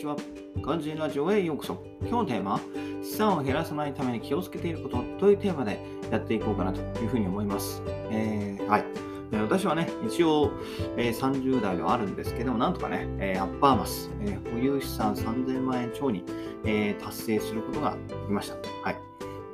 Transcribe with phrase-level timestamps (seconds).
[0.00, 0.16] ちは。
[0.62, 1.84] ガンジーラジオへようこそ。
[2.00, 2.60] 今日のテーマは、
[3.02, 5.78] 資産を減らさないために気をつけていることというテーマで
[6.10, 7.82] やっていこうかなというふうに思います。
[8.10, 8.84] えー、はい。
[9.32, 10.52] 私はね、一応、
[10.96, 16.24] えー、30代ではあるんですけども、なんとかね、えー、アッパーマス、えー、保有資産3000万円超に、
[16.64, 18.54] えー、達成することができました。
[18.82, 18.96] はい。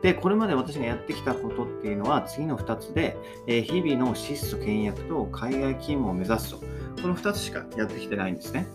[0.01, 3.17] で、これまで私がやってきたことっていうのは次の2つで、
[3.49, 6.59] えー、日々の質素倹約と海外勤務を目指すと、
[7.03, 8.67] この2つしかやってきてないんですね。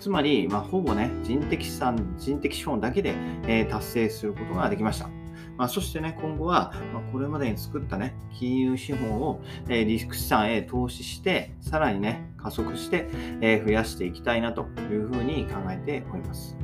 [0.00, 3.14] つまり、まあ、ほぼね、人的資産、人的資本だけで、
[3.46, 5.08] えー、達成することができました。
[5.56, 13.08] まあ、そしてね、今後は、まあ、これまでに作ったね、金融資本を、えー、リスク資産へ投資して、さらにね、加速して、
[13.40, 16.56] えー、増やしていきたいなというふうに考えております。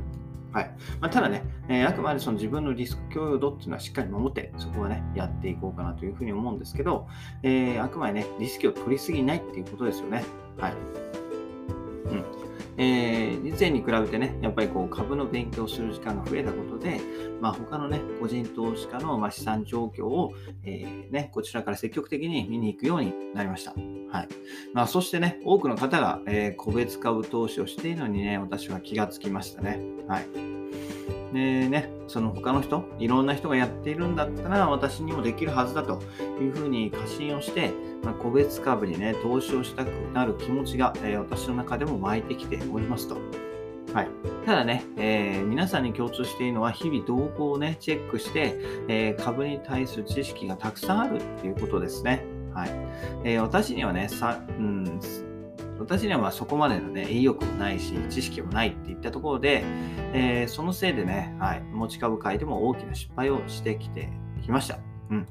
[0.53, 7.07] はいまあ、ただね、えー、あくまでその自分のリスク許容度っていうのはしっかり守って、そこはね、やっていこうかなというふうに思うんですけど、
[7.41, 10.23] えー、あくまでね、リスクを取りすぎないっていうことですよね。
[10.59, 11.22] はい。
[12.05, 12.43] うん
[12.77, 16.99] えー、以前に比べてね、やっぱりこう株の勉強する時間が増えたことで、
[17.39, 23.71] まあ、他のね、個人投資家のま資産状況を、えー、ね、こちらから積極的に見に行くようになりました。
[23.71, 24.27] はい。
[24.73, 29.79] まあ、そしてね、多くの方が、えー、個別株投資をしているのにね、私は気がつきましたね。
[30.07, 30.27] はい。
[31.33, 35.99] でね、その他の人、いろんな人がやっているんだったら私にもできるはずだと
[36.39, 37.71] いうふうに過信をして、
[38.03, 43.17] まあ、個別株にね、投資をしたくなる気持ちが、えー、私の中でも湧いてきておりますと。
[43.93, 44.07] はい、
[44.45, 48.55] ただね、えー、皆さんに共通しているのは日々動向をね、チェックして、
[48.87, 52.25] えー、株に対する知識がたくさんあるっていうことですね。
[52.53, 52.69] はい
[53.23, 54.99] えー、私にはね、さうん
[55.83, 59.63] 私にはまそこまでのね、意欲もないし、知識もないっていったところで、
[60.13, 64.09] えー、そのせいでね、はい、持ち株買いでも大きな失敗をしてきて
[64.43, 64.79] きました。
[65.09, 65.27] うん。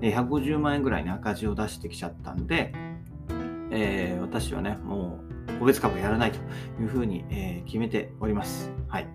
[0.00, 2.72] 150万円ぐらいに赤字を出してきちゃったんで、
[3.70, 6.38] えー、私はね、もう個別株やらないと
[6.80, 8.70] いうふうに、えー、決めております。
[8.88, 9.06] はい。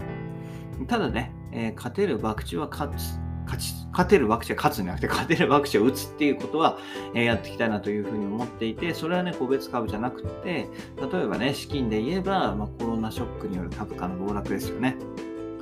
[0.87, 3.24] ただね、え、勝てる博打は勝つ。
[3.45, 6.77] 勝ち勝てるワクチンは勝つんじゃなくて、勝てるワクチンを打つっていうことは、
[7.13, 10.67] えー、やっていきたいなというふうに思っていて、それはね、個別株じゃなくて、
[10.97, 14.97] 例えばね、資金で言えば、まあ、コロナショックによる株価の暴落ですよね。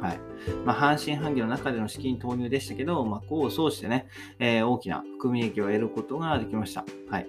[0.01, 0.19] はい
[0.65, 4.07] まあ、半信半疑の中での資金投入でしたけど、まあ、功を奏してね、
[4.37, 6.83] えー、大きな含み益を得ることができました。
[7.09, 7.27] はい、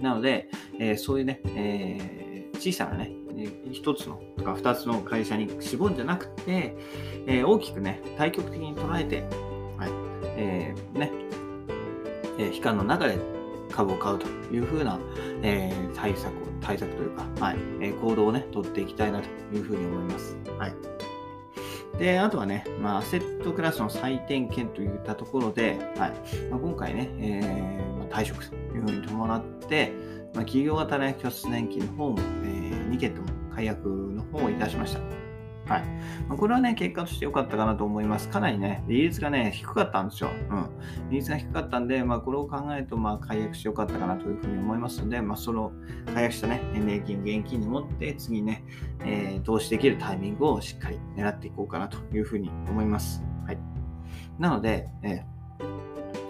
[0.00, 0.48] なので、
[0.78, 3.10] えー、そういうね、えー、小さなね、
[3.72, 6.76] 一つのとか二つの会社に絞るんじゃなくて、
[7.26, 9.24] え大きくね、対極的に捉えて、
[9.82, 9.90] はい
[10.36, 11.10] えー、ね、
[12.38, 13.18] えー、悲観の中で
[13.70, 14.98] 株を買うというふうな、
[15.42, 20.36] えー、対策を、対策というか、はい、えー、行動をね、取っていきたいなというふうに思います。
[20.58, 20.74] はい。
[21.98, 26.10] で、あとはね、まあ、アセットクラスの再点検といったところで、はい
[26.50, 29.92] まあ、今回ね、えーまあ、退職というふうに伴って、
[30.34, 35.21] まあ、企業型ね、拠出年金の方も、えー、2件とも解約の方をいたしました。
[35.72, 35.82] はい。
[36.28, 38.28] まあ、これはね、結果として良かったかなと思います。
[38.28, 40.28] かなりね、利率がね、低かったんですよ。
[40.50, 40.66] うん。
[41.08, 45.72] 利率が低かったんで、まあ、これを考えると、まあ、解約して良かったかなというふうに思いますので、まあ、その
[46.12, 48.64] 解約したね、年金、現金に持って、次ね、
[49.00, 53.22] えー、投資できるタイミングをしっかり狙っていこうかなというふうに思います。
[53.46, 53.58] はい。
[54.38, 55.42] なので、えー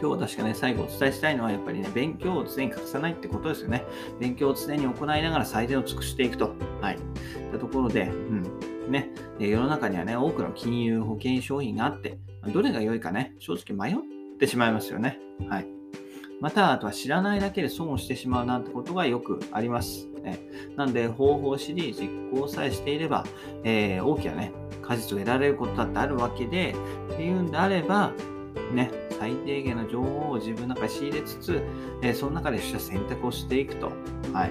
[0.03, 3.85] 今日確かね、最後お伝えしたいのは、やっぱりね、勉強を常に欠かさないってことですよね。
[4.19, 6.57] 勉強を常に行いながら最善を尽くしていくと。
[6.81, 6.97] はい。
[6.97, 8.43] というところで、うん。
[8.93, 12.19] ね、世の中にはね、多くの金融保険商品があって、
[12.53, 13.97] どれが良いかね、正直迷っ
[14.39, 15.19] てしまいますよね。
[15.49, 15.67] はい。
[16.41, 20.09] また、あとは知らないだけで損をしてしまうなんてことがよくあります。
[20.23, 20.41] ね、
[20.77, 23.25] なんで、方法を知り、実行さえしていれば、
[23.65, 26.75] えー、大きなね、果実を得られることだってあるわけで、
[27.15, 28.13] っていうんであれば、
[28.73, 31.63] ね、最低限の情報を自分の中で仕入れつつ、
[32.03, 33.93] えー、その中でした選択をしていくと、
[34.33, 34.51] はい。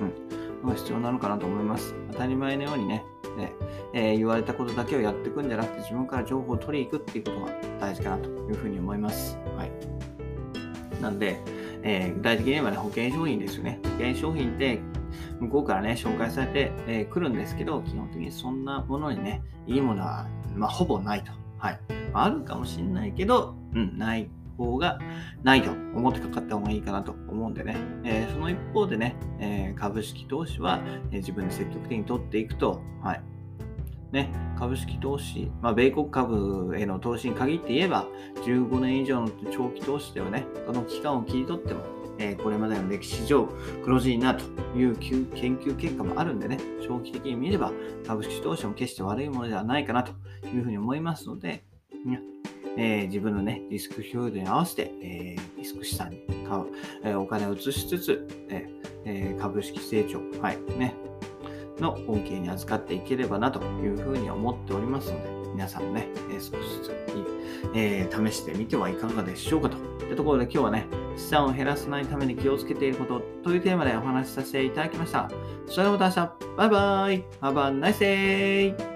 [0.00, 0.68] うん。
[0.68, 1.94] が必要なのかなと思います。
[2.12, 3.04] 当たり前のようにね、
[3.36, 3.52] ね
[3.92, 9.38] えー、言われたことだけをやっていくんじゃなくて自分から情報を取りに行くっていうことが大事かなというふうに思います。
[9.56, 9.70] はい。
[11.00, 11.38] なんで、
[11.82, 13.80] えー、具体的に言えばね、保険商品ですよね。
[13.82, 14.80] 保険商品って
[15.40, 21.32] 向こうからね、紹介されて、えー、るんですけど、基本的にそんなものにね、いいものは、まあ、ほぼないと。
[21.58, 21.80] はい。
[22.12, 24.98] あるかもしれないけど、うん、ない方が
[25.42, 33.22] ないと思ってかかった方がいいかなと思うんでね、えー、その一方でね、えー、株式投資は、え、自分で積極的に取っていくと、はい。
[34.12, 38.06] ね、株式投資、まあ、米国株への投資に限って言えば、
[38.44, 41.80] 15年以上の長期投資ではね、この期間を切り取っても、
[42.18, 43.48] えこれまでの歴史上
[43.82, 47.72] 黒字になるという研究結果もあるんでね、長期的に見れば
[48.06, 50.12] 株式投資も決して悪いものではないかなと
[50.46, 51.64] いうふうに思いますので、
[52.76, 56.66] えー、自分のね、リスク表示に合わせて、えー、リスク資産に買う、
[57.04, 58.26] えー、お金を移しつつ、
[59.04, 60.94] えー、株式成長、はい、ね。
[61.80, 66.92] の恩恵に預かっていければなというふうに思っておりますので、皆さんもね、えー、少しずつ、
[67.74, 69.92] えー、試してみてはいかがでしょうかと。
[70.12, 70.86] いうところで今日はね、
[71.16, 75.28] 資産を減らさないために気をつけていることというテーマでお話しさせていただきました。
[75.66, 78.91] それではまた明日、バイバイ !Have a nice day!